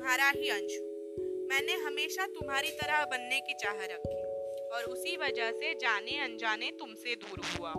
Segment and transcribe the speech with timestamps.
[0.00, 0.82] अंशु।
[1.48, 4.22] मैंने हमेशा तुम्हारी तरह बनने की चाह रखी
[4.68, 7.74] और उसी वजह से जाने अनजाने तुमसे दूर हुआ।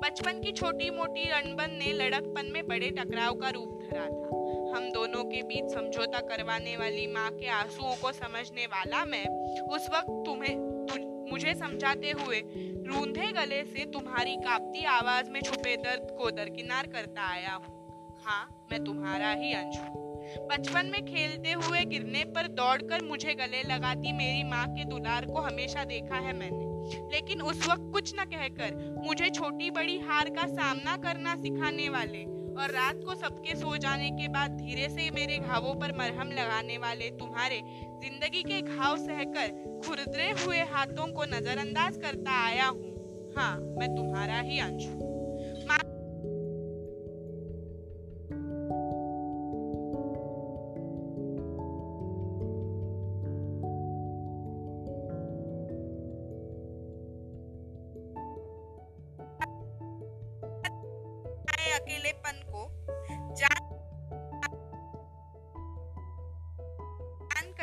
[0.00, 4.90] बचपन की छोटी मोटी अनबन ने लड़कपन में बड़े टकराव का रूप धरा था। हम
[4.90, 9.24] दोनों के बीच समझौता करवाने वाली माँ के आंसुओं को समझने वाला मैं
[9.62, 12.40] उस वक्त तुम्हें तु, मुझे समझाते हुए
[12.86, 18.68] रूंधे गले से तुम्हारी कांपती आवाज़ में छुपे दर्द को दरकिनार करता आया हूँ। हाँ
[18.72, 20.03] मैं तुम्हारा ही अंश। हूँ
[20.40, 25.40] बचपन में खेलते हुए गिरने पर दौड़कर मुझे गले लगाती मेरी माँ के दुलार को
[25.40, 26.72] हमेशा देखा है मैंने।
[27.12, 32.24] लेकिन उस वक्त कुछ न कहकर मुझे छोटी बड़ी हार का सामना करना सिखाने वाले
[32.54, 36.78] और रात को सबके सो जाने के बाद धीरे से मेरे घावों पर मरहम लगाने
[36.78, 37.60] वाले तुम्हारे
[38.02, 44.38] ज़िंदगी के घाव सहकर खुरदरे हुए हाथों को नजरअंदाज करता आया हूँ। हाँ मैं तुम्हारा
[44.40, 45.13] ही अंश। हूँ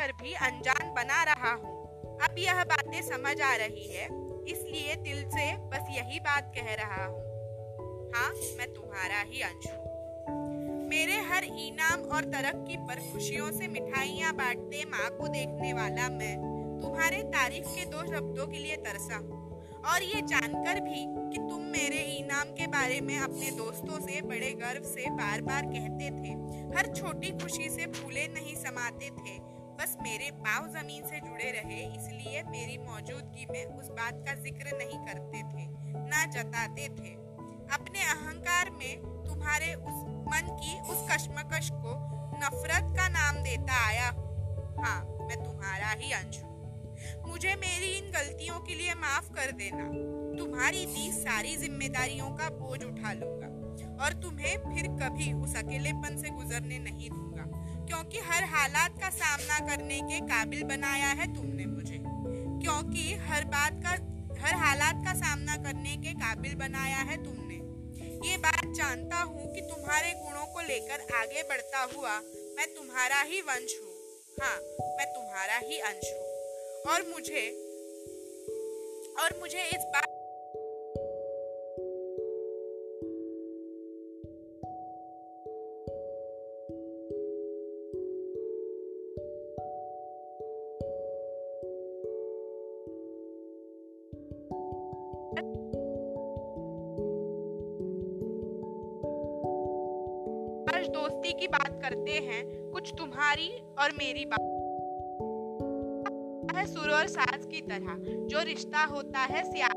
[0.02, 1.70] कर भी अनजान बना रहा हूँ।
[2.22, 4.06] अब यह बातें समझ आ रही है,
[4.48, 7.20] इसलिए दिल से बस यही बात कह रहा हूँ।
[8.14, 14.32] हाँ मैं तुम्हारा ही अंश हूँ। मेरे हर इनाम और तरक्की पर खुशियों से मिठाइयाँ
[14.32, 16.34] बांटते, माँ को देखने वाला मैं
[16.82, 19.40] तुम्हारे तारीफ़ के दो शब्दों के लिए तरसा हूँ।
[19.84, 24.50] और ये जानकर भी कि तुम मेरे इनाम के बारे में अपने दोस्तों से, बड़े
[24.58, 26.34] गर्व से बार बार कहते थे,
[26.76, 31.80] हर छोटी खुशी से फूले नहीं समाते थे। बस मेरे पाव ज़मीन से जुड़े रहे,
[31.96, 35.66] इसलिए मेरी मौजूदगी में उस बात का ज़िक्र नहीं करते थे,
[36.04, 37.14] ना जताते थे।
[37.74, 41.94] अपने अहंकार में तुम्हारे उस मन की उस कश्मकश को
[42.36, 44.06] नफरत का नाम देता आया
[44.80, 46.50] हाँ। मैं तुम्हारा ही अंश हूँ।
[47.26, 49.84] मुझे मेरी इन गलतियों के लिए माफ़ कर देना।
[50.38, 56.30] तुम्हारी दी सारी जिम्मेदारियों का बोझ उठा लूँगा और तुम्हें फिर कभी उस अकेलेपन से
[56.30, 57.44] गुजरने नहीं दूँगा।
[57.86, 61.98] क्योंकि हर हालात का सामना करने के काबिल बनाया है तुमने मुझे।
[62.62, 63.90] क्योंकि हर बात का,
[64.42, 67.58] हर हालात का सामना करने के काबिल बनाया है तुमने।
[68.28, 72.18] ये बात जानता हूँ कि तुम्हारे गुणों को लेकर आगे बढ़ता हुआ
[72.56, 73.92] मैं तुम्हारा ही वंश हूँ।
[74.42, 74.56] हाँ
[74.96, 76.32] मैं तुम्हारा ही अंश हूँ।
[76.92, 77.44] और मुझे
[79.20, 80.11] और मुझे इस बात
[100.88, 103.48] दोस्ती की बात करते हैं, कुछ तुम्हारी
[103.78, 104.40] और मेरी बात।
[106.56, 109.68] है सुर और साज की तरह, जो रिश्ता होता है सिया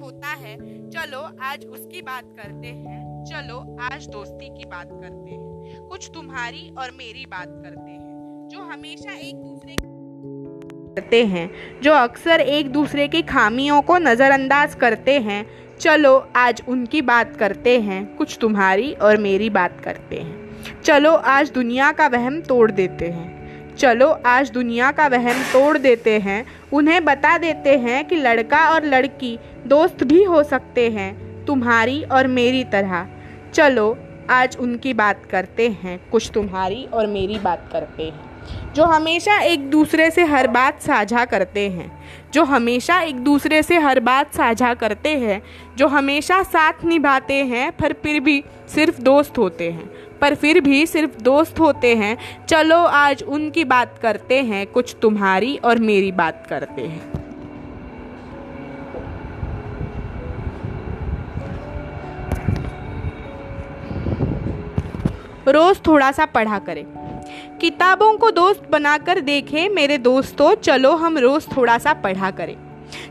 [0.00, 0.56] होता है,
[0.90, 6.74] चलो आज उसकी बात करते हैं, चलो आज दोस्ती की बात करते हैं, कुछ तुम्हारी
[6.78, 9.76] और मेरी बात करते हैं, जो हमेशा एक दूसरे
[10.90, 11.50] करते हैं,
[11.82, 15.46] जो अक्सर एक दूसरे की खामियों को नज़रअंदाज करते हैं।
[15.80, 20.50] चलो, आज उनकी बात करते हैं, कुछ तुम्हारी और मेरी बात करते हैं।
[20.84, 26.18] चलो, आज दुनिया का वहम तोड़ देते हैं। चलो, आज दुनिया का वहम तोड़ देते
[26.18, 32.02] हैं। उन्हें बता देते हैं कि लड़का और लड़की दोस्त भी हो सकते हैं, तुम्हारी
[32.02, 33.06] और मेरी तरह।
[33.54, 33.98] चलो,
[34.30, 38.29] आज उनकी बात करते हैं, कुछ तुम्हारी और मेरी बात करते हैं।
[38.74, 43.78] जो हमेशा एक दूसरे से हर बात साझा करते हैं, जो हमेशा एक दूसरे से
[43.78, 45.42] हर बात साझा करते हैं,
[45.76, 49.90] जो हमेशा साथ निभाते हैं, पर फिर भी सिर्फ़ दोस्त होते हैं।
[50.20, 55.56] पर फिर भी सिर्फ़ दोस्त होते हैं। चलो, आज उनकी बात करते हैं, कुछ तुम्हारी
[55.56, 57.02] और मेरी बात करते हैं।
[65.48, 66.99] रोज़ थोड़ा सा पढ़ा करें।
[67.60, 72.56] किताबों को दोस्त बनाकर देखें मेरे दोस्तों, चलो हम रोज़ थोड़ा सा पढ़ा करें।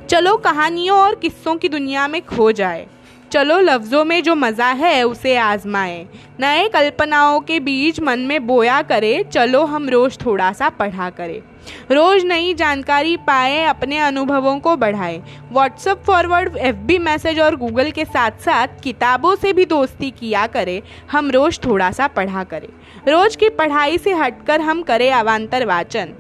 [0.10, 2.88] चलो कहानियों और किस्सों की दुनिया में खो जाए।
[3.32, 6.08] चलो लफ्ज़ों में जो मज़ा है उसे आजमाएँ।
[6.40, 11.42] नए कल्पनाओं के बीच मन में बोया करें, चलो हम रोज़ थोड़ा सा पढ़ा करें।
[11.92, 15.22] रोज़ नई जानकारी पाए, अपने अनुभवों को बढ़ाए।
[15.52, 20.48] WhatsApp forward F B message और गूगल के साथ साथ किताबों से भी दोस्ती किया
[20.48, 22.68] करें, हम रोज़ थोड़ा सा पढ़ा करें।
[23.08, 26.14] रोज़ की पढ़ाई से हटकर हम करें अवान्तर वाचन।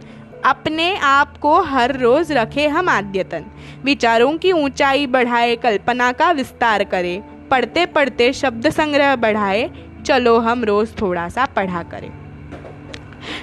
[0.45, 3.45] अपने आप को हर रोज़ रखे हम आद्यतन।
[3.83, 9.69] विचारों की ऊंचाई बढ़ाए, कल्पना का विस्तार करें। पढ़ते पढ़ते शब्द संग्रह बढ़ाए।
[10.05, 12.28] चलो हम रोज़ थोड़ा सा पढ़ा करें।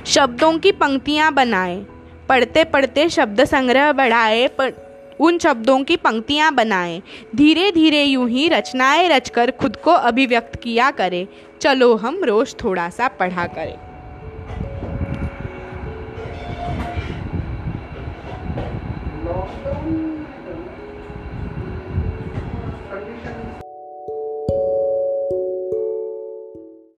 [0.06, 1.86] शब्दों की पंक्तियाँ बनाए।
[2.28, 4.72] पढ़ते पढ़ते शब्द संग्रह बढ़ाए, पर
[5.20, 7.02] उन शब्दों की पंक्तियाँ बनाए।
[7.36, 11.26] धीरे धीरे यूँ ही रचनाएँ रचकर खुद को अभिव्यक्त किया करें।
[11.60, 13.85] चलो हम रोज़ थोड़ा सा पढ़ा करें।